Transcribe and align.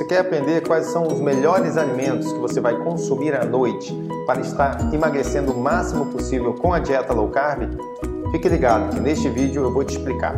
Você 0.00 0.06
quer 0.06 0.20
aprender 0.20 0.66
quais 0.66 0.86
são 0.86 1.06
os 1.06 1.20
melhores 1.20 1.76
alimentos 1.76 2.32
que 2.32 2.38
você 2.38 2.58
vai 2.58 2.74
consumir 2.74 3.34
à 3.34 3.44
noite 3.44 3.94
para 4.24 4.40
estar 4.40 4.94
emagrecendo 4.94 5.52
o 5.52 5.60
máximo 5.60 6.06
possível 6.06 6.54
com 6.54 6.72
a 6.72 6.78
dieta 6.78 7.12
low 7.12 7.28
carb? 7.28 7.78
Fique 8.32 8.48
ligado 8.48 8.94
que 8.94 8.98
neste 8.98 9.28
vídeo 9.28 9.62
eu 9.62 9.70
vou 9.70 9.84
te 9.84 9.98
explicar. 9.98 10.34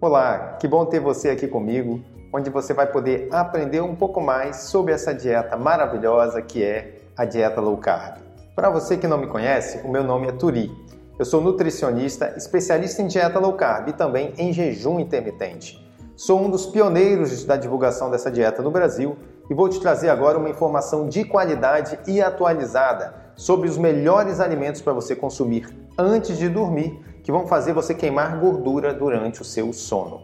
Olá, 0.00 0.56
que 0.58 0.66
bom 0.66 0.86
ter 0.86 1.00
você 1.00 1.28
aqui 1.28 1.46
comigo, 1.46 2.00
onde 2.32 2.48
você 2.48 2.72
vai 2.72 2.86
poder 2.86 3.28
aprender 3.30 3.82
um 3.82 3.94
pouco 3.94 4.22
mais 4.22 4.56
sobre 4.70 4.94
essa 4.94 5.12
dieta 5.12 5.54
maravilhosa 5.54 6.40
que 6.40 6.64
é 6.64 6.94
a 7.14 7.26
dieta 7.26 7.60
low 7.60 7.76
carb. 7.76 8.22
Para 8.56 8.70
você 8.70 8.96
que 8.96 9.06
não 9.06 9.18
me 9.18 9.26
conhece, 9.26 9.86
o 9.86 9.90
meu 9.90 10.02
nome 10.02 10.28
é 10.28 10.32
Turi. 10.32 10.72
Eu 11.18 11.26
sou 11.26 11.42
nutricionista, 11.42 12.32
especialista 12.38 13.02
em 13.02 13.06
dieta 13.06 13.38
low 13.38 13.52
carb 13.52 13.86
e 13.90 13.92
também 13.92 14.32
em 14.38 14.50
jejum 14.50 14.98
intermitente. 14.98 15.83
Sou 16.16 16.40
um 16.40 16.48
dos 16.48 16.64
pioneiros 16.64 17.44
da 17.44 17.56
divulgação 17.56 18.08
dessa 18.08 18.30
dieta 18.30 18.62
no 18.62 18.70
Brasil 18.70 19.16
e 19.50 19.54
vou 19.54 19.68
te 19.68 19.80
trazer 19.80 20.08
agora 20.08 20.38
uma 20.38 20.48
informação 20.48 21.08
de 21.08 21.24
qualidade 21.24 21.98
e 22.06 22.22
atualizada 22.22 23.32
sobre 23.34 23.68
os 23.68 23.76
melhores 23.76 24.38
alimentos 24.38 24.80
para 24.80 24.92
você 24.92 25.16
consumir 25.16 25.76
antes 25.98 26.38
de 26.38 26.48
dormir 26.48 27.00
que 27.24 27.32
vão 27.32 27.48
fazer 27.48 27.72
você 27.72 27.92
queimar 27.92 28.38
gordura 28.38 28.94
durante 28.94 29.42
o 29.42 29.44
seu 29.44 29.72
sono. 29.72 30.22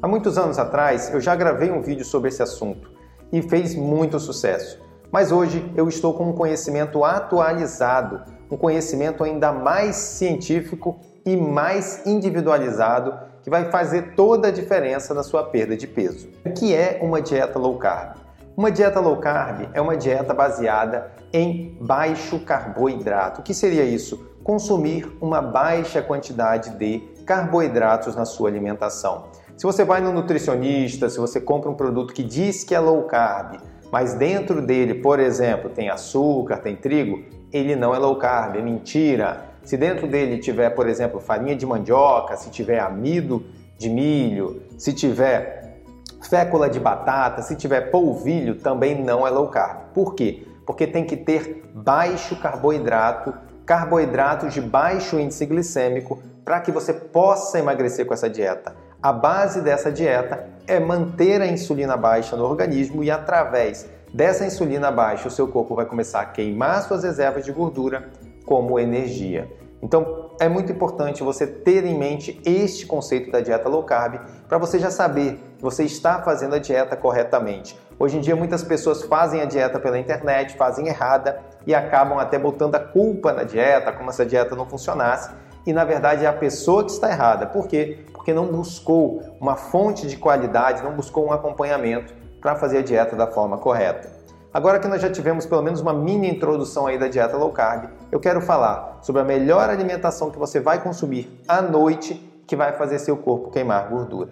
Há 0.00 0.06
muitos 0.06 0.38
anos 0.38 0.56
atrás 0.56 1.12
eu 1.12 1.20
já 1.20 1.34
gravei 1.34 1.72
um 1.72 1.82
vídeo 1.82 2.04
sobre 2.04 2.28
esse 2.28 2.40
assunto 2.40 2.92
e 3.32 3.42
fez 3.42 3.74
muito 3.74 4.20
sucesso. 4.20 4.80
Mas 5.10 5.32
hoje 5.32 5.68
eu 5.76 5.88
estou 5.88 6.14
com 6.14 6.30
um 6.30 6.32
conhecimento 6.32 7.04
atualizado, 7.04 8.22
um 8.48 8.56
conhecimento 8.56 9.24
ainda 9.24 9.52
mais 9.52 9.96
científico 9.96 11.00
e 11.26 11.36
mais 11.36 12.06
individualizado 12.06 13.33
que 13.44 13.50
vai 13.50 13.70
fazer 13.70 14.14
toda 14.16 14.48
a 14.48 14.50
diferença 14.50 15.12
na 15.12 15.22
sua 15.22 15.44
perda 15.44 15.76
de 15.76 15.86
peso. 15.86 16.30
O 16.46 16.50
que 16.50 16.74
é 16.74 16.98
uma 17.02 17.20
dieta 17.20 17.58
low 17.58 17.76
carb? 17.76 18.16
Uma 18.56 18.70
dieta 18.70 19.00
low 19.00 19.18
carb 19.18 19.68
é 19.74 19.80
uma 19.82 19.98
dieta 19.98 20.32
baseada 20.32 21.12
em 21.30 21.76
baixo 21.78 22.38
carboidrato. 22.38 23.42
O 23.42 23.44
que 23.44 23.52
seria 23.52 23.84
isso? 23.84 24.30
Consumir 24.42 25.14
uma 25.20 25.42
baixa 25.42 26.00
quantidade 26.00 26.70
de 26.78 27.00
carboidratos 27.26 28.16
na 28.16 28.24
sua 28.24 28.48
alimentação. 28.48 29.26
Se 29.58 29.66
você 29.66 29.84
vai 29.84 30.00
no 30.00 30.10
nutricionista, 30.10 31.10
se 31.10 31.18
você 31.18 31.38
compra 31.38 31.70
um 31.70 31.74
produto 31.74 32.14
que 32.14 32.22
diz 32.22 32.64
que 32.64 32.74
é 32.74 32.80
low 32.80 33.02
carb, 33.02 33.60
mas 33.92 34.14
dentro 34.14 34.62
dele, 34.62 34.94
por 34.94 35.20
exemplo, 35.20 35.68
tem 35.68 35.90
açúcar, 35.90 36.58
tem 36.58 36.74
trigo, 36.74 37.22
ele 37.52 37.76
não 37.76 37.94
é 37.94 37.98
low 37.98 38.16
carb, 38.16 38.56
é 38.56 38.62
mentira. 38.62 39.53
Se 39.64 39.76
dentro 39.76 40.06
dele 40.06 40.38
tiver, 40.38 40.70
por 40.70 40.88
exemplo, 40.88 41.20
farinha 41.20 41.56
de 41.56 41.64
mandioca, 41.64 42.36
se 42.36 42.50
tiver 42.50 42.80
amido 42.80 43.44
de 43.78 43.88
milho, 43.88 44.62
se 44.76 44.92
tiver 44.92 45.80
fécula 46.28 46.68
de 46.68 46.78
batata, 46.78 47.42
se 47.42 47.56
tiver 47.56 47.90
polvilho, 47.90 48.56
também 48.56 49.02
não 49.02 49.26
é 49.26 49.30
low 49.30 49.48
carb. 49.48 49.92
Por 49.94 50.14
quê? 50.14 50.46
Porque 50.66 50.86
tem 50.86 51.04
que 51.04 51.16
ter 51.16 51.64
baixo 51.74 52.36
carboidrato, 52.36 53.34
carboidratos 53.64 54.52
de 54.52 54.60
baixo 54.60 55.18
índice 55.18 55.46
glicêmico, 55.46 56.22
para 56.44 56.60
que 56.60 56.70
você 56.70 56.92
possa 56.92 57.58
emagrecer 57.58 58.06
com 58.06 58.12
essa 58.12 58.28
dieta. 58.28 58.76
A 59.02 59.12
base 59.12 59.60
dessa 59.60 59.90
dieta 59.90 60.46
é 60.66 60.78
manter 60.78 61.40
a 61.40 61.46
insulina 61.46 61.96
baixa 61.96 62.36
no 62.36 62.44
organismo 62.44 63.02
e 63.02 63.10
através 63.10 63.86
dessa 64.12 64.46
insulina 64.46 64.90
baixa 64.90 65.28
o 65.28 65.30
seu 65.30 65.48
corpo 65.48 65.74
vai 65.74 65.86
começar 65.86 66.20
a 66.20 66.26
queimar 66.26 66.82
suas 66.82 67.02
reservas 67.02 67.44
de 67.44 67.52
gordura 67.52 68.10
como 68.44 68.78
energia. 68.78 69.50
Então 69.82 70.30
é 70.40 70.48
muito 70.48 70.72
importante 70.72 71.22
você 71.22 71.46
ter 71.46 71.84
em 71.84 71.96
mente 71.96 72.40
este 72.44 72.86
conceito 72.86 73.30
da 73.30 73.40
dieta 73.40 73.68
low 73.68 73.82
carb 73.82 74.18
para 74.48 74.58
você 74.58 74.78
já 74.78 74.90
saber 74.90 75.38
que 75.58 75.62
você 75.62 75.84
está 75.84 76.22
fazendo 76.22 76.54
a 76.54 76.58
dieta 76.58 76.96
corretamente. 76.96 77.78
Hoje 77.98 78.16
em 78.16 78.20
dia 78.20 78.34
muitas 78.34 78.62
pessoas 78.62 79.02
fazem 79.02 79.40
a 79.40 79.44
dieta 79.44 79.78
pela 79.78 79.98
internet, 79.98 80.56
fazem 80.56 80.88
errada 80.88 81.40
e 81.66 81.74
acabam 81.74 82.18
até 82.18 82.38
botando 82.38 82.74
a 82.74 82.80
culpa 82.80 83.32
na 83.32 83.44
dieta, 83.44 83.92
como 83.92 84.10
se 84.12 84.22
a 84.22 84.24
dieta 84.24 84.56
não 84.56 84.66
funcionasse 84.66 85.30
e 85.66 85.72
na 85.72 85.84
verdade 85.84 86.24
é 86.24 86.28
a 86.28 86.32
pessoa 86.32 86.84
que 86.84 86.90
está 86.90 87.10
errada. 87.10 87.46
Por 87.46 87.66
quê? 87.66 88.04
Porque 88.12 88.32
não 88.32 88.46
buscou 88.46 89.22
uma 89.40 89.56
fonte 89.56 90.06
de 90.06 90.16
qualidade, 90.16 90.82
não 90.82 90.92
buscou 90.92 91.26
um 91.26 91.32
acompanhamento 91.32 92.14
para 92.40 92.54
fazer 92.56 92.78
a 92.78 92.82
dieta 92.82 93.16
da 93.16 93.26
forma 93.26 93.56
correta. 93.58 94.08
Agora 94.52 94.78
que 94.78 94.86
nós 94.86 95.02
já 95.02 95.10
tivemos 95.10 95.46
pelo 95.46 95.62
menos 95.62 95.80
uma 95.80 95.92
mini 95.92 96.28
introdução 96.28 96.86
aí 96.86 96.96
da 96.96 97.08
dieta 97.08 97.36
low 97.36 97.50
carb, 97.50 97.86
eu 98.14 98.20
quero 98.20 98.40
falar 98.40 99.00
sobre 99.02 99.20
a 99.20 99.24
melhor 99.24 99.68
alimentação 99.68 100.30
que 100.30 100.38
você 100.38 100.60
vai 100.60 100.80
consumir 100.80 101.42
à 101.48 101.60
noite 101.60 102.14
que 102.46 102.54
vai 102.54 102.72
fazer 102.72 103.00
seu 103.00 103.16
corpo 103.16 103.50
queimar 103.50 103.88
gordura. 103.88 104.30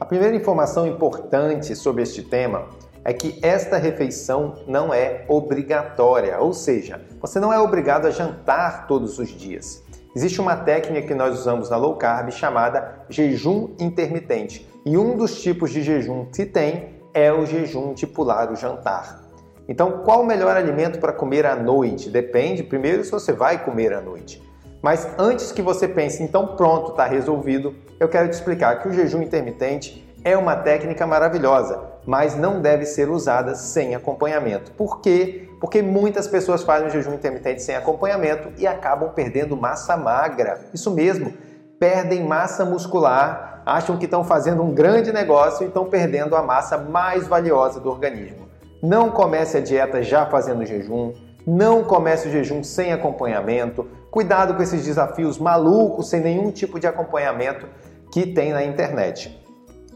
A 0.00 0.06
primeira 0.06 0.34
informação 0.34 0.86
importante 0.86 1.76
sobre 1.76 2.02
este 2.02 2.22
tema 2.22 2.64
é 3.04 3.12
que 3.12 3.38
esta 3.42 3.76
refeição 3.76 4.54
não 4.66 4.94
é 4.94 5.26
obrigatória, 5.28 6.40
ou 6.40 6.54
seja, 6.54 6.98
você 7.20 7.38
não 7.38 7.52
é 7.52 7.60
obrigado 7.60 8.06
a 8.06 8.10
jantar 8.10 8.86
todos 8.86 9.18
os 9.18 9.28
dias. 9.28 9.82
Existe 10.16 10.40
uma 10.40 10.56
técnica 10.56 11.08
que 11.08 11.14
nós 11.14 11.38
usamos 11.38 11.68
na 11.68 11.76
low 11.76 11.96
carb 11.96 12.30
chamada 12.30 13.04
jejum 13.10 13.74
intermitente. 13.78 14.66
E 14.86 14.96
um 14.96 15.14
dos 15.14 15.42
tipos 15.42 15.70
de 15.70 15.82
jejum 15.82 16.24
que 16.24 16.46
tem 16.46 16.94
é 17.12 17.30
o 17.30 17.44
jejum 17.44 17.92
de 17.92 18.06
pular 18.06 18.50
o 18.50 18.56
jantar. 18.56 19.29
Então, 19.70 20.02
qual 20.04 20.22
o 20.22 20.26
melhor 20.26 20.56
alimento 20.56 20.98
para 20.98 21.12
comer 21.12 21.46
à 21.46 21.54
noite? 21.54 22.10
Depende, 22.10 22.60
primeiro, 22.60 23.04
se 23.04 23.10
você 23.12 23.32
vai 23.32 23.64
comer 23.64 23.92
à 23.92 24.00
noite. 24.00 24.42
Mas 24.82 25.06
antes 25.16 25.52
que 25.52 25.62
você 25.62 25.86
pense, 25.86 26.24
então 26.24 26.56
pronto, 26.56 26.90
está 26.90 27.06
resolvido, 27.06 27.72
eu 28.00 28.08
quero 28.08 28.28
te 28.28 28.32
explicar 28.32 28.82
que 28.82 28.88
o 28.88 28.92
jejum 28.92 29.22
intermitente 29.22 30.04
é 30.24 30.36
uma 30.36 30.56
técnica 30.56 31.06
maravilhosa, 31.06 31.80
mas 32.04 32.34
não 32.34 32.60
deve 32.60 32.84
ser 32.84 33.08
usada 33.08 33.54
sem 33.54 33.94
acompanhamento. 33.94 34.72
Por 34.72 35.00
quê? 35.00 35.48
Porque 35.60 35.80
muitas 35.80 36.26
pessoas 36.26 36.64
fazem 36.64 36.88
o 36.88 36.90
jejum 36.90 37.14
intermitente 37.14 37.62
sem 37.62 37.76
acompanhamento 37.76 38.48
e 38.58 38.66
acabam 38.66 39.10
perdendo 39.10 39.56
massa 39.56 39.96
magra. 39.96 40.62
Isso 40.74 40.90
mesmo, 40.90 41.32
perdem 41.78 42.24
massa 42.24 42.64
muscular, 42.64 43.62
acham 43.64 43.96
que 43.96 44.06
estão 44.06 44.24
fazendo 44.24 44.64
um 44.64 44.74
grande 44.74 45.12
negócio 45.12 45.62
e 45.62 45.68
estão 45.68 45.84
perdendo 45.84 46.34
a 46.34 46.42
massa 46.42 46.76
mais 46.76 47.28
valiosa 47.28 47.78
do 47.78 47.88
organismo. 47.88 48.49
Não 48.82 49.10
comece 49.10 49.58
a 49.58 49.60
dieta 49.60 50.02
já 50.02 50.26
fazendo 50.26 50.64
jejum, 50.64 51.12
não 51.46 51.84
comece 51.84 52.28
o 52.28 52.30
jejum 52.30 52.62
sem 52.62 52.92
acompanhamento. 52.92 53.86
Cuidado 54.10 54.54
com 54.54 54.62
esses 54.62 54.84
desafios 54.84 55.38
malucos, 55.38 56.08
sem 56.08 56.20
nenhum 56.20 56.50
tipo 56.50 56.80
de 56.80 56.86
acompanhamento 56.86 57.66
que 58.10 58.26
tem 58.26 58.52
na 58.52 58.64
internet. 58.64 59.38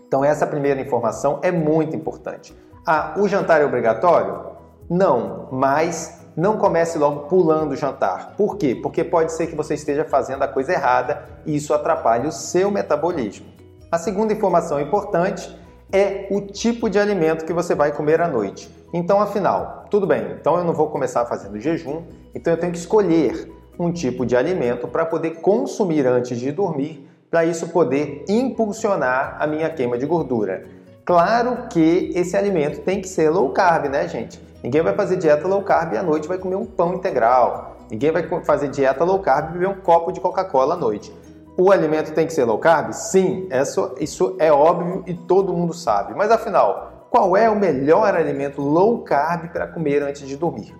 Então, 0.06 0.24
essa 0.24 0.46
primeira 0.46 0.80
informação 0.80 1.40
é 1.42 1.50
muito 1.50 1.96
importante. 1.96 2.54
Ah, 2.86 3.14
o 3.16 3.26
jantar 3.26 3.60
é 3.60 3.64
obrigatório? 3.64 4.52
Não, 4.88 5.48
mas 5.50 6.20
não 6.36 6.58
comece 6.58 6.98
logo 6.98 7.28
pulando 7.28 7.72
o 7.72 7.76
jantar. 7.76 8.34
Por 8.36 8.56
quê? 8.56 8.78
Porque 8.80 9.02
pode 9.02 9.32
ser 9.32 9.46
que 9.46 9.56
você 9.56 9.74
esteja 9.74 10.04
fazendo 10.04 10.42
a 10.42 10.48
coisa 10.48 10.72
errada 10.72 11.24
e 11.46 11.56
isso 11.56 11.72
atrapalhe 11.72 12.28
o 12.28 12.32
seu 12.32 12.70
metabolismo. 12.70 13.46
A 13.90 13.98
segunda 13.98 14.32
informação 14.32 14.80
importante 14.80 15.56
é 15.92 16.26
o 16.30 16.40
tipo 16.40 16.88
de 16.88 16.98
alimento 16.98 17.44
que 17.44 17.52
você 17.52 17.74
vai 17.74 17.92
comer 17.92 18.20
à 18.20 18.28
noite. 18.28 18.68
Então, 18.92 19.20
afinal, 19.20 19.86
tudo 19.90 20.06
bem, 20.06 20.36
então 20.40 20.56
eu 20.56 20.64
não 20.64 20.72
vou 20.72 20.88
começar 20.88 21.24
fazendo 21.26 21.58
jejum, 21.58 22.02
então 22.34 22.52
eu 22.52 22.58
tenho 22.58 22.72
que 22.72 22.78
escolher 22.78 23.50
um 23.78 23.92
tipo 23.92 24.24
de 24.24 24.36
alimento 24.36 24.86
para 24.86 25.04
poder 25.04 25.40
consumir 25.40 26.06
antes 26.06 26.38
de 26.38 26.52
dormir 26.52 27.08
para 27.30 27.44
isso 27.44 27.68
poder 27.68 28.24
impulsionar 28.28 29.36
a 29.40 29.46
minha 29.46 29.68
queima 29.68 29.98
de 29.98 30.06
gordura. 30.06 30.64
Claro 31.04 31.66
que 31.68 32.12
esse 32.14 32.36
alimento 32.36 32.80
tem 32.82 33.00
que 33.00 33.08
ser 33.08 33.28
low 33.28 33.50
carb, 33.50 33.86
né, 33.86 34.06
gente? 34.06 34.40
Ninguém 34.62 34.82
vai 34.82 34.94
fazer 34.94 35.16
dieta 35.16 35.46
low 35.46 35.60
carb 35.62 35.92
e 35.92 35.98
à 35.98 36.02
noite 36.02 36.28
vai 36.28 36.38
comer 36.38 36.54
um 36.54 36.64
pão 36.64 36.94
integral. 36.94 37.76
Ninguém 37.90 38.10
vai 38.10 38.26
fazer 38.44 38.68
dieta 38.68 39.04
low 39.04 39.18
carb 39.18 39.50
e 39.50 39.52
beber 39.54 39.68
um 39.68 39.80
copo 39.80 40.12
de 40.12 40.20
Coca-Cola 40.20 40.74
à 40.74 40.76
noite. 40.76 41.12
O 41.56 41.70
alimento 41.70 42.12
tem 42.12 42.26
que 42.26 42.32
ser 42.32 42.44
low 42.44 42.58
carb? 42.58 42.92
Sim, 42.92 43.46
isso, 43.48 43.94
isso 44.00 44.36
é 44.40 44.52
óbvio 44.52 45.04
e 45.06 45.14
todo 45.14 45.52
mundo 45.52 45.72
sabe. 45.72 46.12
Mas 46.12 46.32
afinal, 46.32 47.06
qual 47.10 47.36
é 47.36 47.48
o 47.48 47.54
melhor 47.54 48.12
alimento 48.12 48.60
low 48.60 49.04
carb 49.04 49.52
para 49.52 49.68
comer 49.68 50.02
antes 50.02 50.26
de 50.26 50.36
dormir? 50.36 50.74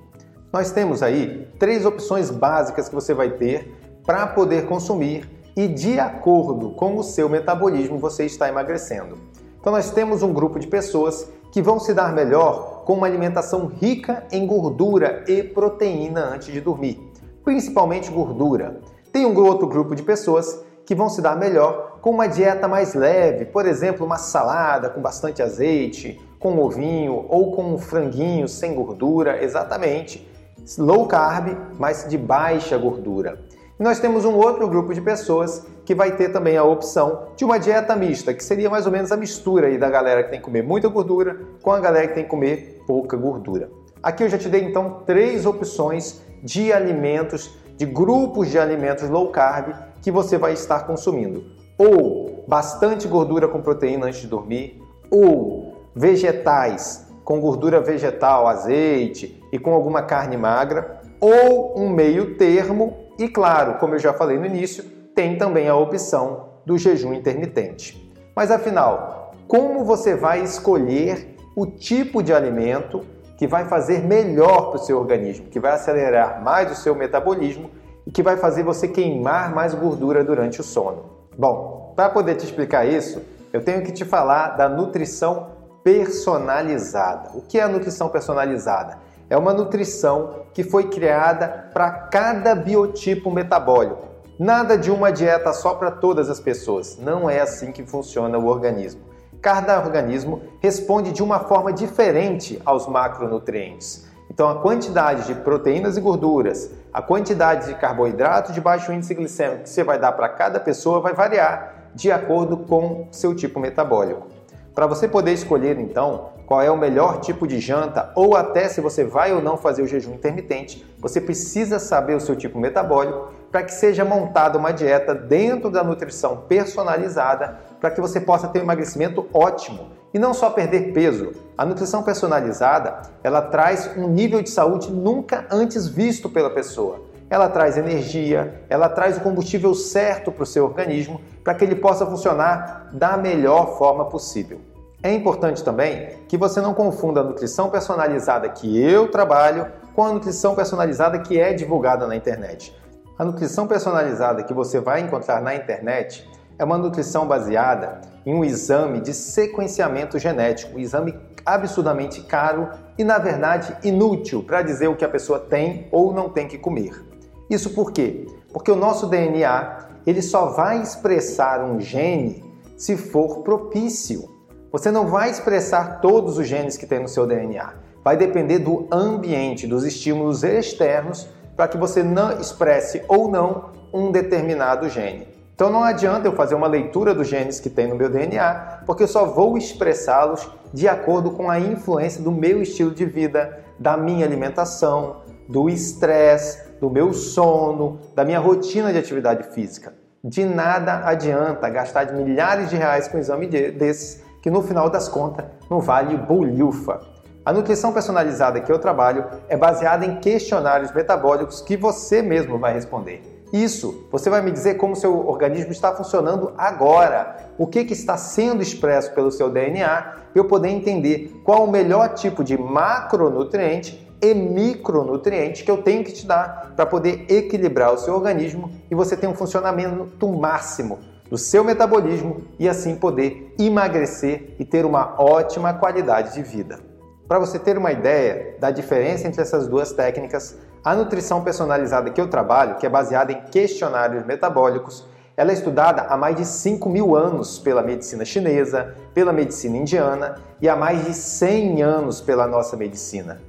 Nós 0.52 0.72
temos 0.72 1.00
aí 1.00 1.48
três 1.60 1.86
opções 1.86 2.28
básicas 2.28 2.88
que 2.88 2.94
você 2.94 3.14
vai 3.14 3.30
ter 3.30 3.72
para 4.04 4.26
poder 4.26 4.66
consumir 4.66 5.30
e 5.56 5.68
de 5.68 6.00
acordo 6.00 6.70
com 6.70 6.96
o 6.96 7.04
seu 7.04 7.28
metabolismo 7.28 7.96
você 7.96 8.24
está 8.24 8.48
emagrecendo. 8.48 9.16
Então 9.60 9.72
nós 9.72 9.92
temos 9.92 10.24
um 10.24 10.32
grupo 10.32 10.58
de 10.58 10.66
pessoas 10.66 11.30
que 11.52 11.62
vão 11.62 11.78
se 11.78 11.94
dar 11.94 12.12
melhor 12.12 12.82
com 12.84 12.94
uma 12.94 13.06
alimentação 13.06 13.66
rica 13.66 14.26
em 14.32 14.44
gordura 14.44 15.24
e 15.28 15.40
proteína 15.40 16.34
antes 16.34 16.52
de 16.52 16.60
dormir, 16.60 17.00
principalmente 17.44 18.10
gordura. 18.10 18.80
Tem 19.14 19.24
um 19.24 19.44
outro 19.44 19.68
grupo 19.68 19.94
de 19.94 20.02
pessoas 20.02 20.60
que 20.84 20.92
vão 20.92 21.08
se 21.08 21.22
dar 21.22 21.36
melhor 21.36 21.98
com 22.00 22.10
uma 22.10 22.26
dieta 22.26 22.66
mais 22.66 22.94
leve, 22.94 23.44
por 23.44 23.64
exemplo, 23.64 24.04
uma 24.04 24.18
salada 24.18 24.90
com 24.90 25.00
bastante 25.00 25.40
azeite, 25.40 26.20
com 26.36 26.58
ovinho 26.58 27.24
ou 27.28 27.52
com 27.52 27.62
um 27.62 27.78
franguinho 27.78 28.48
sem 28.48 28.74
gordura, 28.74 29.40
exatamente. 29.40 30.28
Low 30.76 31.06
carb, 31.06 31.56
mas 31.78 32.08
de 32.08 32.18
baixa 32.18 32.76
gordura. 32.76 33.38
E 33.78 33.84
nós 33.84 34.00
temos 34.00 34.24
um 34.24 34.34
outro 34.34 34.66
grupo 34.66 34.92
de 34.92 35.00
pessoas 35.00 35.64
que 35.84 35.94
vai 35.94 36.16
ter 36.16 36.32
também 36.32 36.56
a 36.56 36.64
opção 36.64 37.28
de 37.36 37.44
uma 37.44 37.56
dieta 37.56 37.94
mista, 37.94 38.34
que 38.34 38.42
seria 38.42 38.68
mais 38.68 38.84
ou 38.84 38.90
menos 38.90 39.12
a 39.12 39.16
mistura 39.16 39.68
aí 39.68 39.78
da 39.78 39.88
galera 39.88 40.24
que 40.24 40.30
tem 40.30 40.40
que 40.40 40.44
comer 40.44 40.64
muita 40.64 40.88
gordura 40.88 41.38
com 41.62 41.70
a 41.70 41.78
galera 41.78 42.08
que 42.08 42.14
tem 42.14 42.24
que 42.24 42.30
comer 42.30 42.82
pouca 42.84 43.16
gordura. 43.16 43.70
Aqui 44.02 44.24
eu 44.24 44.28
já 44.28 44.38
te 44.38 44.48
dei 44.48 44.64
então 44.64 45.02
três 45.06 45.46
opções 45.46 46.20
de 46.42 46.72
alimentos, 46.72 47.62
de 47.76 47.86
grupos 47.86 48.50
de 48.50 48.58
alimentos 48.58 49.08
low 49.08 49.28
carb 49.28 49.74
que 50.00 50.10
você 50.10 50.38
vai 50.38 50.52
estar 50.52 50.86
consumindo. 50.86 51.44
Ou 51.78 52.44
bastante 52.46 53.08
gordura 53.08 53.48
com 53.48 53.62
proteína 53.62 54.06
antes 54.06 54.20
de 54.20 54.26
dormir, 54.26 54.80
ou 55.10 55.90
vegetais 55.94 57.06
com 57.24 57.40
gordura 57.40 57.80
vegetal, 57.80 58.46
azeite 58.46 59.42
e 59.50 59.58
com 59.58 59.72
alguma 59.72 60.02
carne 60.02 60.36
magra, 60.36 61.00
ou 61.20 61.78
um 61.78 61.88
meio 61.88 62.36
termo 62.36 63.04
e 63.18 63.28
claro, 63.28 63.78
como 63.78 63.94
eu 63.94 63.98
já 63.98 64.12
falei 64.12 64.38
no 64.38 64.44
início, 64.44 64.84
tem 65.14 65.38
também 65.38 65.68
a 65.68 65.76
opção 65.76 66.48
do 66.66 66.76
jejum 66.76 67.14
intermitente. 67.14 68.12
Mas 68.34 68.50
afinal, 68.50 69.32
como 69.46 69.84
você 69.84 70.16
vai 70.16 70.42
escolher 70.42 71.36
o 71.56 71.66
tipo 71.66 72.22
de 72.22 72.32
alimento 72.32 73.02
que 73.36 73.46
vai 73.46 73.64
fazer 73.64 74.00
melhor 74.00 74.70
para 74.70 74.76
o 74.76 74.84
seu 74.84 74.98
organismo, 74.98 75.46
que 75.46 75.60
vai 75.60 75.72
acelerar 75.72 76.42
mais 76.42 76.70
o 76.70 76.74
seu 76.74 76.94
metabolismo 76.94 77.70
e 78.06 78.10
que 78.10 78.22
vai 78.22 78.36
fazer 78.36 78.62
você 78.62 78.86
queimar 78.86 79.54
mais 79.54 79.74
gordura 79.74 80.22
durante 80.22 80.60
o 80.60 80.64
sono? 80.64 81.10
Bom, 81.36 81.92
para 81.96 82.08
poder 82.08 82.36
te 82.36 82.44
explicar 82.44 82.84
isso, 82.86 83.22
eu 83.52 83.64
tenho 83.64 83.82
que 83.82 83.92
te 83.92 84.04
falar 84.04 84.56
da 84.56 84.68
nutrição 84.68 85.48
personalizada. 85.82 87.30
O 87.34 87.42
que 87.42 87.58
é 87.58 87.62
a 87.62 87.68
nutrição 87.68 88.08
personalizada? 88.08 88.98
É 89.28 89.36
uma 89.36 89.52
nutrição 89.52 90.44
que 90.52 90.62
foi 90.62 90.88
criada 90.88 91.70
para 91.72 91.90
cada 91.90 92.54
biotipo 92.54 93.30
metabólico. 93.30 94.08
Nada 94.38 94.76
de 94.76 94.90
uma 94.90 95.12
dieta 95.12 95.52
só 95.52 95.74
para 95.74 95.90
todas 95.90 96.28
as 96.28 96.40
pessoas. 96.40 96.98
Não 96.98 97.30
é 97.30 97.40
assim 97.40 97.70
que 97.70 97.84
funciona 97.84 98.38
o 98.38 98.46
organismo. 98.46 99.00
Cada 99.44 99.78
organismo 99.78 100.40
responde 100.58 101.12
de 101.12 101.22
uma 101.22 101.38
forma 101.38 101.70
diferente 101.70 102.58
aos 102.64 102.86
macronutrientes. 102.86 104.06
Então, 104.30 104.48
a 104.48 104.54
quantidade 104.54 105.26
de 105.26 105.34
proteínas 105.34 105.98
e 105.98 106.00
gorduras, 106.00 106.70
a 106.90 107.02
quantidade 107.02 107.66
de 107.66 107.74
carboidratos 107.74 108.54
de 108.54 108.60
baixo 108.62 108.90
índice 108.90 109.12
glicêmico 109.12 109.64
que 109.64 109.68
você 109.68 109.84
vai 109.84 109.98
dar 109.98 110.12
para 110.12 110.30
cada 110.30 110.58
pessoa 110.58 110.98
vai 110.98 111.12
variar 111.12 111.90
de 111.94 112.10
acordo 112.10 112.56
com 112.56 113.06
seu 113.10 113.34
tipo 113.34 113.60
metabólico. 113.60 114.28
Para 114.74 114.86
você 114.86 115.06
poder 115.06 115.34
escolher, 115.34 115.78
então, 115.78 116.30
qual 116.46 116.62
é 116.62 116.70
o 116.70 116.78
melhor 116.78 117.20
tipo 117.20 117.46
de 117.46 117.60
janta 117.60 118.12
ou 118.16 118.34
até 118.34 118.66
se 118.66 118.80
você 118.80 119.04
vai 119.04 119.34
ou 119.34 119.42
não 119.42 119.58
fazer 119.58 119.82
o 119.82 119.86
jejum 119.86 120.14
intermitente, 120.14 120.86
você 120.98 121.20
precisa 121.20 121.78
saber 121.78 122.14
o 122.14 122.20
seu 122.20 122.34
tipo 122.34 122.58
metabólico 122.58 123.28
para 123.54 123.62
que 123.62 123.72
seja 123.72 124.04
montada 124.04 124.58
uma 124.58 124.72
dieta 124.72 125.14
dentro 125.14 125.70
da 125.70 125.84
nutrição 125.84 126.38
personalizada 126.48 127.56
para 127.80 127.88
que 127.88 128.00
você 128.00 128.20
possa 128.20 128.48
ter 128.48 128.58
um 128.58 128.62
emagrecimento 128.62 129.28
ótimo 129.32 129.92
e 130.12 130.18
não 130.18 130.34
só 130.34 130.50
perder 130.50 130.92
peso. 130.92 131.30
A 131.56 131.64
nutrição 131.64 132.02
personalizada, 132.02 133.02
ela 133.22 133.40
traz 133.40 133.96
um 133.96 134.08
nível 134.08 134.42
de 134.42 134.50
saúde 134.50 134.90
nunca 134.90 135.46
antes 135.52 135.86
visto 135.86 136.28
pela 136.28 136.50
pessoa. 136.50 137.02
Ela 137.30 137.48
traz 137.48 137.76
energia, 137.76 138.60
ela 138.68 138.88
traz 138.88 139.18
o 139.18 139.20
combustível 139.20 139.72
certo 139.72 140.32
para 140.32 140.42
o 140.42 140.46
seu 140.46 140.64
organismo 140.64 141.20
para 141.44 141.54
que 141.54 141.62
ele 141.62 141.76
possa 141.76 142.04
funcionar 142.04 142.88
da 142.92 143.16
melhor 143.16 143.78
forma 143.78 144.06
possível. 144.06 144.60
É 145.00 145.12
importante 145.12 145.62
também 145.62 146.08
que 146.26 146.36
você 146.36 146.60
não 146.60 146.74
confunda 146.74 147.20
a 147.20 147.24
nutrição 147.24 147.70
personalizada 147.70 148.48
que 148.48 148.82
eu 148.82 149.12
trabalho 149.12 149.68
com 149.94 150.02
a 150.02 150.12
nutrição 150.12 150.56
personalizada 150.56 151.20
que 151.20 151.38
é 151.38 151.52
divulgada 151.52 152.04
na 152.08 152.16
internet. 152.16 152.74
A 153.16 153.24
nutrição 153.24 153.68
personalizada 153.68 154.42
que 154.42 154.52
você 154.52 154.80
vai 154.80 155.00
encontrar 155.00 155.40
na 155.40 155.54
internet 155.54 156.28
é 156.58 156.64
uma 156.64 156.76
nutrição 156.76 157.28
baseada 157.28 158.00
em 158.26 158.34
um 158.34 158.44
exame 158.44 159.00
de 159.00 159.14
sequenciamento 159.14 160.18
genético, 160.18 160.76
um 160.76 160.80
exame 160.80 161.14
absurdamente 161.46 162.22
caro 162.22 162.70
e, 162.98 163.04
na 163.04 163.18
verdade, 163.18 163.76
inútil 163.84 164.42
para 164.42 164.62
dizer 164.62 164.88
o 164.88 164.96
que 164.96 165.04
a 165.04 165.08
pessoa 165.08 165.38
tem 165.38 165.86
ou 165.92 166.12
não 166.12 166.28
tem 166.28 166.48
que 166.48 166.58
comer. 166.58 167.04
Isso 167.48 167.70
por 167.70 167.92
quê? 167.92 168.26
Porque 168.52 168.72
o 168.72 168.76
nosso 168.76 169.06
DNA 169.06 169.90
ele 170.04 170.20
só 170.20 170.46
vai 170.46 170.82
expressar 170.82 171.62
um 171.62 171.78
gene 171.78 172.42
se 172.76 172.96
for 172.96 173.44
propício. 173.44 174.28
Você 174.72 174.90
não 174.90 175.06
vai 175.06 175.30
expressar 175.30 176.00
todos 176.00 176.36
os 176.36 176.48
genes 176.48 176.76
que 176.76 176.84
tem 176.84 176.98
no 176.98 177.08
seu 177.08 177.28
DNA. 177.28 177.74
Vai 178.02 178.16
depender 178.16 178.58
do 178.58 178.88
ambiente, 178.90 179.68
dos 179.68 179.84
estímulos 179.84 180.42
externos, 180.42 181.28
para 181.56 181.68
que 181.68 181.76
você 181.76 182.02
não 182.02 182.40
expresse 182.40 183.02
ou 183.08 183.30
não 183.30 183.72
um 183.92 184.10
determinado 184.10 184.88
gene. 184.88 185.28
Então 185.54 185.70
não 185.70 185.84
adianta 185.84 186.26
eu 186.26 186.32
fazer 186.32 186.56
uma 186.56 186.66
leitura 186.66 187.14
dos 187.14 187.28
genes 187.28 187.60
que 187.60 187.70
tem 187.70 187.86
no 187.86 187.94
meu 187.94 188.10
DNA, 188.10 188.82
porque 188.84 189.04
eu 189.04 189.08
só 189.08 189.24
vou 189.24 189.56
expressá-los 189.56 190.50
de 190.72 190.88
acordo 190.88 191.30
com 191.30 191.48
a 191.48 191.60
influência 191.60 192.20
do 192.20 192.32
meu 192.32 192.60
estilo 192.60 192.90
de 192.90 193.04
vida, 193.04 193.60
da 193.78 193.96
minha 193.96 194.26
alimentação, 194.26 195.22
do 195.48 195.70
estresse, 195.70 196.74
do 196.80 196.90
meu 196.90 197.12
sono, 197.12 198.00
da 198.16 198.24
minha 198.24 198.40
rotina 198.40 198.92
de 198.92 198.98
atividade 198.98 199.54
física. 199.54 199.94
De 200.24 200.44
nada 200.44 201.06
adianta 201.06 201.68
gastar 201.68 202.12
milhares 202.12 202.70
de 202.70 202.76
reais 202.76 203.06
com 203.06 203.16
um 203.16 203.20
exame 203.20 203.46
desses 203.46 204.24
que 204.42 204.50
no 204.50 204.60
final 204.60 204.90
das 204.90 205.08
contas 205.08 205.46
não 205.70 205.80
vale 205.80 206.16
bolhufa. 206.16 207.00
A 207.44 207.52
nutrição 207.52 207.92
personalizada 207.92 208.58
que 208.58 208.72
eu 208.72 208.78
trabalho 208.78 209.26
é 209.50 209.56
baseada 209.56 210.06
em 210.06 210.16
questionários 210.16 210.92
metabólicos 210.92 211.60
que 211.60 211.76
você 211.76 212.22
mesmo 212.22 212.58
vai 212.58 212.72
responder. 212.72 213.20
Isso, 213.52 214.08
você 214.10 214.30
vai 214.30 214.40
me 214.40 214.50
dizer 214.50 214.78
como 214.78 214.96
seu 214.96 215.28
organismo 215.28 215.70
está 215.70 215.94
funcionando 215.94 216.54
agora, 216.56 217.50
o 217.58 217.66
que, 217.66 217.84
que 217.84 217.92
está 217.92 218.16
sendo 218.16 218.62
expresso 218.62 219.12
pelo 219.12 219.30
seu 219.30 219.50
DNA, 219.50 220.14
eu 220.34 220.46
poder 220.46 220.70
entender 220.70 221.38
qual 221.44 221.64
o 221.64 221.70
melhor 221.70 222.14
tipo 222.14 222.42
de 222.42 222.56
macronutriente 222.56 224.10
e 224.22 224.32
micronutriente 224.32 225.64
que 225.64 225.70
eu 225.70 225.82
tenho 225.82 226.02
que 226.02 226.12
te 226.12 226.26
dar 226.26 226.72
para 226.74 226.86
poder 226.86 227.26
equilibrar 227.28 227.92
o 227.92 227.98
seu 227.98 228.14
organismo 228.14 228.72
e 228.90 228.94
você 228.94 229.18
ter 229.18 229.26
um 229.26 229.34
funcionamento 229.34 230.26
máximo 230.32 230.98
do 231.28 231.36
seu 231.36 231.62
metabolismo 231.62 232.38
e 232.58 232.66
assim 232.66 232.96
poder 232.96 233.54
emagrecer 233.58 234.56
e 234.58 234.64
ter 234.64 234.86
uma 234.86 235.20
ótima 235.20 235.74
qualidade 235.74 236.32
de 236.32 236.42
vida. 236.42 236.93
Para 237.26 237.38
você 237.38 237.58
ter 237.58 237.78
uma 237.78 237.90
ideia 237.90 238.54
da 238.60 238.70
diferença 238.70 239.26
entre 239.26 239.40
essas 239.40 239.66
duas 239.66 239.92
técnicas, 239.92 240.58
a 240.84 240.94
nutrição 240.94 241.42
personalizada 241.42 242.10
que 242.10 242.20
eu 242.20 242.28
trabalho, 242.28 242.76
que 242.76 242.84
é 242.84 242.88
baseada 242.88 243.32
em 243.32 243.40
questionários 243.50 244.26
metabólicos, 244.26 245.08
ela 245.34 245.50
é 245.50 245.54
estudada 245.54 246.02
há 246.02 246.18
mais 246.18 246.36
de 246.36 246.44
5 246.44 246.86
mil 246.86 247.16
anos 247.16 247.58
pela 247.58 247.82
medicina 247.82 248.26
chinesa, 248.26 248.94
pela 249.14 249.32
medicina 249.32 249.78
indiana 249.78 250.34
e 250.60 250.68
há 250.68 250.76
mais 250.76 251.06
de 251.06 251.14
100 251.14 251.82
anos 251.82 252.20
pela 252.20 252.46
nossa 252.46 252.76
medicina. 252.76 253.40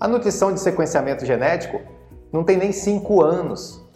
A 0.00 0.08
nutrição 0.08 0.50
de 0.52 0.58
sequenciamento 0.58 1.26
genético 1.26 1.78
não 2.32 2.42
tem 2.42 2.56
nem 2.56 2.72
5 2.72 3.22
anos. 3.22 3.86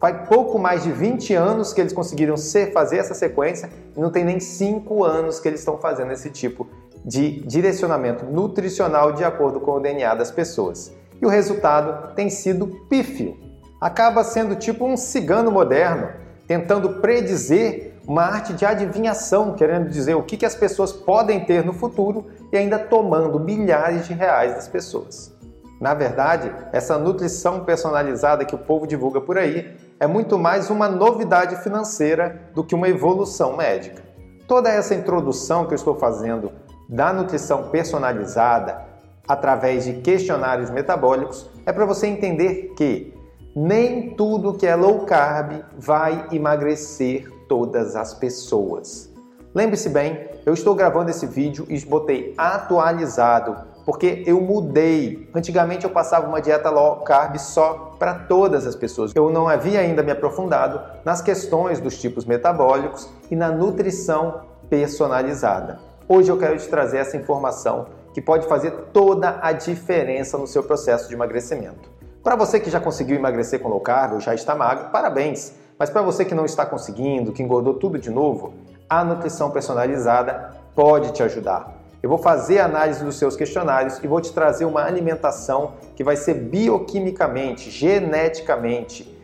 Faz 0.00 0.28
pouco 0.28 0.58
mais 0.58 0.82
de 0.82 0.90
20 0.90 1.32
anos 1.34 1.72
que 1.72 1.80
eles 1.80 1.92
conseguiram 1.92 2.34
fazer 2.74 2.98
essa 2.98 3.14
sequência 3.14 3.70
e 3.96 4.00
não 4.00 4.10
tem 4.10 4.24
nem 4.24 4.40
5 4.40 5.04
anos 5.04 5.38
que 5.38 5.46
eles 5.46 5.60
estão 5.60 5.78
fazendo 5.78 6.10
esse 6.10 6.30
tipo 6.30 6.66
de 7.04 7.40
direcionamento 7.46 8.24
nutricional 8.24 9.12
de 9.12 9.24
acordo 9.24 9.60
com 9.60 9.72
o 9.72 9.80
DNA 9.80 10.14
das 10.14 10.30
pessoas. 10.30 10.92
E 11.20 11.26
o 11.26 11.28
resultado 11.28 12.14
tem 12.14 12.28
sido 12.28 12.66
pífio. 12.88 13.36
Acaba 13.80 14.22
sendo 14.24 14.54
tipo 14.56 14.84
um 14.84 14.96
cigano 14.96 15.50
moderno, 15.50 16.08
tentando 16.46 17.00
predizer 17.00 17.92
uma 18.06 18.22
arte 18.22 18.52
de 18.52 18.64
adivinhação, 18.64 19.54
querendo 19.54 19.88
dizer 19.88 20.14
o 20.14 20.22
que, 20.22 20.36
que 20.36 20.46
as 20.46 20.54
pessoas 20.54 20.92
podem 20.92 21.44
ter 21.44 21.64
no 21.64 21.72
futuro 21.72 22.26
e 22.52 22.56
ainda 22.56 22.78
tomando 22.78 23.38
milhares 23.38 24.06
de 24.06 24.12
reais 24.12 24.54
das 24.54 24.68
pessoas. 24.68 25.32
Na 25.80 25.94
verdade, 25.94 26.52
essa 26.72 26.96
nutrição 26.96 27.64
personalizada 27.64 28.44
que 28.44 28.54
o 28.54 28.58
povo 28.58 28.86
divulga 28.86 29.20
por 29.20 29.36
aí 29.36 29.76
é 29.98 30.06
muito 30.06 30.38
mais 30.38 30.70
uma 30.70 30.88
novidade 30.88 31.56
financeira 31.62 32.50
do 32.54 32.62
que 32.62 32.74
uma 32.74 32.88
evolução 32.88 33.56
médica. 33.56 34.02
Toda 34.46 34.68
essa 34.68 34.94
introdução 34.94 35.66
que 35.66 35.72
eu 35.72 35.76
estou 35.76 35.96
fazendo 35.96 36.52
da 36.92 37.10
nutrição 37.10 37.70
personalizada 37.70 38.82
através 39.26 39.84
de 39.84 39.94
questionários 39.94 40.68
metabólicos 40.68 41.48
é 41.64 41.72
para 41.72 41.86
você 41.86 42.06
entender 42.06 42.74
que 42.76 43.14
nem 43.56 44.10
tudo 44.10 44.52
que 44.52 44.66
é 44.66 44.76
low 44.76 45.06
carb 45.06 45.62
vai 45.78 46.26
emagrecer 46.30 47.30
todas 47.48 47.96
as 47.96 48.12
pessoas. 48.12 49.10
Lembre-se 49.54 49.88
bem, 49.88 50.28
eu 50.44 50.52
estou 50.52 50.74
gravando 50.74 51.10
esse 51.10 51.26
vídeo 51.26 51.66
e 51.70 51.80
botei 51.80 52.34
atualizado 52.36 53.56
porque 53.86 54.22
eu 54.26 54.40
mudei. 54.40 55.30
Antigamente 55.34 55.84
eu 55.84 55.90
passava 55.90 56.28
uma 56.28 56.42
dieta 56.42 56.68
low 56.68 56.96
carb 56.96 57.38
só 57.38 57.96
para 57.98 58.14
todas 58.14 58.66
as 58.66 58.76
pessoas. 58.76 59.12
Eu 59.14 59.30
não 59.30 59.48
havia 59.48 59.80
ainda 59.80 60.02
me 60.02 60.10
aprofundado 60.10 60.78
nas 61.06 61.22
questões 61.22 61.80
dos 61.80 61.98
tipos 61.98 62.26
metabólicos 62.26 63.08
e 63.30 63.36
na 63.36 63.50
nutrição 63.50 64.42
personalizada. 64.68 65.91
Hoje 66.08 66.30
eu 66.30 66.36
quero 66.36 66.58
te 66.58 66.68
trazer 66.68 66.98
essa 66.98 67.16
informação 67.16 67.86
que 68.12 68.20
pode 68.20 68.46
fazer 68.48 68.72
toda 68.92 69.38
a 69.40 69.52
diferença 69.52 70.36
no 70.36 70.46
seu 70.46 70.62
processo 70.62 71.08
de 71.08 71.14
emagrecimento. 71.14 71.90
Para 72.22 72.34
você 72.34 72.58
que 72.58 72.70
já 72.70 72.80
conseguiu 72.80 73.16
emagrecer 73.16 73.60
com 73.60 73.68
low 73.68 73.80
carb 73.80 74.14
ou 74.14 74.20
já 74.20 74.34
está 74.34 74.54
magro, 74.54 74.90
parabéns. 74.90 75.52
Mas 75.78 75.90
para 75.90 76.02
você 76.02 76.24
que 76.24 76.34
não 76.34 76.44
está 76.44 76.66
conseguindo, 76.66 77.32
que 77.32 77.42
engordou 77.42 77.74
tudo 77.74 77.98
de 77.98 78.10
novo, 78.10 78.52
a 78.88 79.04
nutrição 79.04 79.50
personalizada 79.50 80.54
pode 80.74 81.12
te 81.12 81.22
ajudar. 81.22 81.72
Eu 82.02 82.08
vou 82.08 82.18
fazer 82.18 82.58
a 82.58 82.64
análise 82.64 83.04
dos 83.04 83.16
seus 83.16 83.36
questionários 83.36 83.98
e 84.02 84.06
vou 84.08 84.20
te 84.20 84.32
trazer 84.32 84.64
uma 84.64 84.84
alimentação 84.84 85.74
que 85.94 86.02
vai 86.02 86.16
ser 86.16 86.34
bioquimicamente, 86.34 87.70
geneticamente 87.70 89.21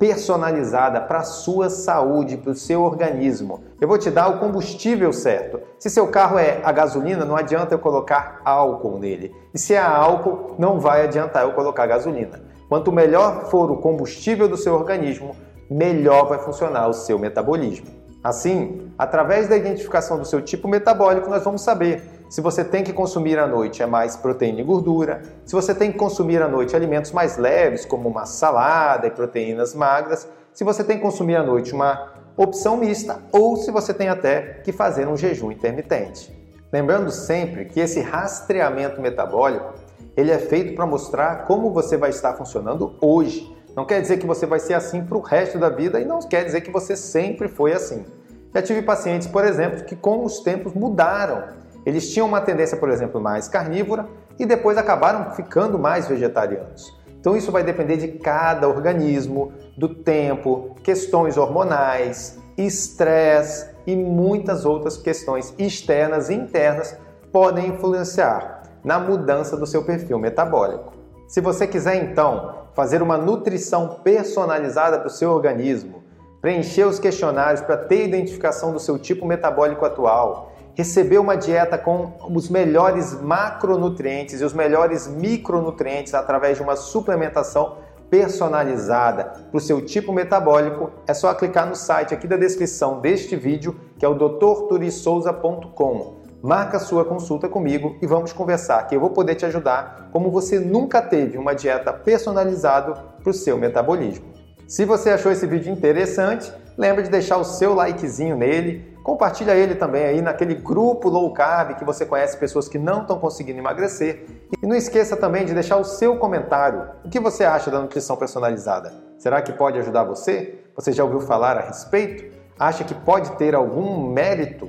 personalizada 0.00 0.98
para 0.98 1.18
a 1.18 1.24
sua 1.24 1.68
saúde, 1.68 2.38
para 2.38 2.52
o 2.52 2.54
seu 2.54 2.82
organismo. 2.82 3.62
Eu 3.78 3.86
vou 3.86 3.98
te 3.98 4.10
dar 4.10 4.28
o 4.28 4.38
combustível 4.38 5.12
certo. 5.12 5.60
Se 5.78 5.90
seu 5.90 6.08
carro 6.08 6.38
é 6.38 6.58
a 6.64 6.72
gasolina, 6.72 7.26
não 7.26 7.36
adianta 7.36 7.74
eu 7.74 7.78
colocar 7.78 8.40
álcool 8.42 8.98
nele. 8.98 9.30
E 9.52 9.58
se 9.58 9.74
é 9.74 9.78
álcool, 9.78 10.54
não 10.58 10.80
vai 10.80 11.04
adiantar 11.04 11.44
eu 11.44 11.52
colocar 11.52 11.86
gasolina. 11.86 12.40
Quanto 12.66 12.90
melhor 12.90 13.50
for 13.50 13.70
o 13.70 13.76
combustível 13.76 14.48
do 14.48 14.56
seu 14.56 14.72
organismo, 14.72 15.36
melhor 15.70 16.26
vai 16.26 16.38
funcionar 16.38 16.88
o 16.88 16.94
seu 16.94 17.18
metabolismo. 17.18 17.99
Assim, 18.22 18.92
através 18.98 19.48
da 19.48 19.56
identificação 19.56 20.18
do 20.18 20.24
seu 20.24 20.42
tipo 20.42 20.68
metabólico, 20.68 21.30
nós 21.30 21.42
vamos 21.42 21.62
saber 21.62 22.02
se 22.28 22.40
você 22.40 22.62
tem 22.62 22.84
que 22.84 22.92
consumir 22.92 23.38
à 23.38 23.46
noite 23.46 23.82
é 23.82 23.86
mais 23.86 24.14
proteína 24.14 24.60
e 24.60 24.64
gordura, 24.64 25.22
se 25.44 25.52
você 25.52 25.74
tem 25.74 25.90
que 25.90 25.98
consumir 25.98 26.40
à 26.42 26.46
noite 26.46 26.76
alimentos 26.76 27.12
mais 27.12 27.36
leves, 27.36 27.84
como 27.84 28.08
uma 28.08 28.26
salada 28.26 29.06
e 29.06 29.10
proteínas 29.10 29.74
magras, 29.74 30.28
se 30.52 30.62
você 30.62 30.84
tem 30.84 30.96
que 30.96 31.02
consumir 31.02 31.36
à 31.36 31.42
noite 31.42 31.72
uma 31.72 32.12
opção 32.36 32.76
mista 32.76 33.20
ou 33.32 33.56
se 33.56 33.70
você 33.70 33.92
tem 33.92 34.08
até 34.08 34.60
que 34.62 34.70
fazer 34.70 35.08
um 35.08 35.16
jejum 35.16 35.50
intermitente. 35.50 36.32
Lembrando 36.72 37.10
sempre 37.10 37.64
que 37.64 37.80
esse 37.80 38.00
rastreamento 38.00 39.00
metabólico 39.00 39.74
ele 40.16 40.30
é 40.30 40.38
feito 40.38 40.74
para 40.74 40.86
mostrar 40.86 41.46
como 41.46 41.72
você 41.72 41.96
vai 41.96 42.10
estar 42.10 42.34
funcionando 42.34 42.96
hoje. 43.00 43.56
Não 43.76 43.84
quer 43.84 44.00
dizer 44.00 44.18
que 44.18 44.26
você 44.26 44.46
vai 44.46 44.58
ser 44.58 44.74
assim 44.74 45.04
para 45.04 45.16
o 45.16 45.20
resto 45.20 45.58
da 45.58 45.68
vida 45.68 46.00
e 46.00 46.04
não 46.04 46.18
quer 46.20 46.44
dizer 46.44 46.60
que 46.60 46.70
você 46.70 46.96
sempre 46.96 47.48
foi 47.48 47.72
assim. 47.72 48.04
Já 48.52 48.60
tive 48.60 48.82
pacientes, 48.82 49.28
por 49.28 49.44
exemplo, 49.44 49.84
que 49.84 49.94
com 49.94 50.24
os 50.24 50.40
tempos 50.40 50.74
mudaram 50.74 51.60
eles 51.84 52.12
tinham 52.12 52.26
uma 52.26 52.40
tendência, 52.40 52.76
por 52.76 52.90
exemplo, 52.90 53.20
mais 53.20 53.48
carnívora 53.48 54.06
e 54.38 54.44
depois 54.44 54.76
acabaram 54.76 55.30
ficando 55.34 55.78
mais 55.78 56.06
vegetarianos. 56.06 56.96
Então 57.18 57.36
isso 57.36 57.52
vai 57.52 57.62
depender 57.62 57.96
de 57.96 58.08
cada 58.08 58.68
organismo, 58.68 59.52
do 59.76 59.88
tempo, 59.88 60.76
questões 60.82 61.36
hormonais, 61.36 62.38
estresse 62.56 63.70
e 63.86 63.96
muitas 63.96 64.64
outras 64.64 64.96
questões 64.96 65.54
externas 65.58 66.28
e 66.28 66.34
internas 66.34 66.96
podem 67.32 67.68
influenciar 67.68 68.62
na 68.82 68.98
mudança 68.98 69.56
do 69.56 69.66
seu 69.66 69.84
perfil 69.84 70.18
metabólico. 70.18 70.92
Se 71.28 71.40
você 71.40 71.66
quiser 71.66 71.96
então 71.96 72.59
fazer 72.74 73.02
uma 73.02 73.16
nutrição 73.16 74.00
personalizada 74.02 74.98
para 74.98 75.08
o 75.08 75.10
seu 75.10 75.30
organismo, 75.30 76.02
preencher 76.40 76.84
os 76.84 76.98
questionários 76.98 77.60
para 77.60 77.76
ter 77.76 78.06
identificação 78.06 78.72
do 78.72 78.80
seu 78.80 78.98
tipo 78.98 79.26
metabólico 79.26 79.84
atual, 79.84 80.52
receber 80.74 81.18
uma 81.18 81.36
dieta 81.36 81.76
com 81.76 82.14
os 82.34 82.48
melhores 82.48 83.20
macronutrientes 83.20 84.40
e 84.40 84.44
os 84.44 84.54
melhores 84.54 85.06
micronutrientes 85.06 86.14
através 86.14 86.56
de 86.56 86.62
uma 86.62 86.76
suplementação 86.76 87.76
personalizada 88.08 89.24
para 89.24 89.56
o 89.56 89.60
seu 89.60 89.84
tipo 89.84 90.12
metabólico, 90.12 90.90
é 91.06 91.14
só 91.14 91.32
clicar 91.32 91.68
no 91.68 91.76
site 91.76 92.12
aqui 92.12 92.26
da 92.26 92.36
descrição 92.36 93.00
deste 93.00 93.36
vídeo, 93.36 93.78
que 93.98 94.04
é 94.04 94.08
o 94.08 94.14
drturisouza.com. 94.14 96.19
Marca 96.42 96.78
sua 96.78 97.04
consulta 97.04 97.48
comigo 97.48 97.96
e 98.00 98.06
vamos 98.06 98.32
conversar, 98.32 98.86
que 98.86 98.96
eu 98.96 99.00
vou 99.00 99.10
poder 99.10 99.34
te 99.34 99.44
ajudar 99.44 100.08
como 100.12 100.30
você 100.30 100.58
nunca 100.58 101.02
teve 101.02 101.36
uma 101.36 101.54
dieta 101.54 101.92
personalizada 101.92 102.94
para 102.94 103.30
o 103.30 103.34
seu 103.34 103.58
metabolismo. 103.58 104.26
Se 104.66 104.84
você 104.84 105.10
achou 105.10 105.30
esse 105.30 105.46
vídeo 105.46 105.72
interessante, 105.72 106.52
lembra 106.78 107.02
de 107.02 107.10
deixar 107.10 107.36
o 107.36 107.44
seu 107.44 107.74
likezinho 107.74 108.36
nele, 108.36 108.90
Compartilha 109.02 109.56
ele 109.56 109.74
também 109.74 110.04
aí 110.04 110.20
naquele 110.20 110.54
grupo 110.54 111.08
low 111.08 111.32
carb 111.32 111.74
que 111.74 111.84
você 111.84 112.04
conhece 112.04 112.36
pessoas 112.36 112.68
que 112.68 112.78
não 112.78 113.00
estão 113.00 113.18
conseguindo 113.18 113.58
emagrecer. 113.58 114.26
E 114.62 114.66
não 114.66 114.76
esqueça 114.76 115.16
também 115.16 115.46
de 115.46 115.54
deixar 115.54 115.78
o 115.78 115.84
seu 115.84 116.16
comentário. 116.16 116.86
O 117.04 117.08
que 117.08 117.18
você 117.18 117.44
acha 117.44 117.70
da 117.70 117.80
nutrição 117.80 118.16
personalizada? 118.16 118.92
Será 119.18 119.40
que 119.40 119.52
pode 119.52 119.78
ajudar 119.78 120.04
você? 120.04 120.62
Você 120.76 120.92
já 120.92 121.02
ouviu 121.02 121.20
falar 121.20 121.56
a 121.56 121.60
respeito? 121.60 122.38
Acha 122.58 122.84
que 122.84 122.94
pode 122.94 123.32
ter 123.32 123.54
algum 123.54 124.12
mérito? 124.12 124.68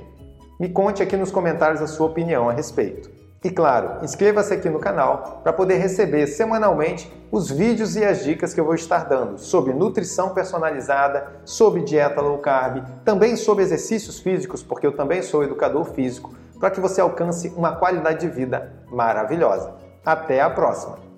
Me 0.58 0.68
conte 0.68 1.02
aqui 1.02 1.16
nos 1.16 1.30
comentários 1.30 1.82
a 1.82 1.86
sua 1.86 2.06
opinião 2.06 2.48
a 2.48 2.52
respeito. 2.52 3.10
E 3.44 3.50
claro, 3.50 4.04
inscreva-se 4.04 4.54
aqui 4.54 4.70
no 4.70 4.78
canal 4.78 5.40
para 5.42 5.52
poder 5.52 5.76
receber 5.78 6.28
semanalmente 6.28 7.12
os 7.32 7.50
vídeos 7.50 7.96
e 7.96 8.04
as 8.04 8.22
dicas 8.22 8.54
que 8.54 8.60
eu 8.60 8.64
vou 8.64 8.74
estar 8.74 9.08
dando 9.08 9.36
sobre 9.38 9.72
nutrição 9.72 10.32
personalizada, 10.32 11.40
sobre 11.44 11.82
dieta 11.82 12.20
low 12.20 12.38
carb, 12.38 12.84
também 13.04 13.34
sobre 13.34 13.64
exercícios 13.64 14.20
físicos, 14.20 14.62
porque 14.62 14.86
eu 14.86 14.94
também 14.94 15.22
sou 15.22 15.42
educador 15.42 15.84
físico, 15.86 16.32
para 16.60 16.70
que 16.70 16.78
você 16.78 17.00
alcance 17.00 17.52
uma 17.56 17.74
qualidade 17.74 18.20
de 18.20 18.28
vida 18.28 18.72
maravilhosa. 18.88 19.74
Até 20.04 20.40
a 20.40 20.50
próxima! 20.50 21.11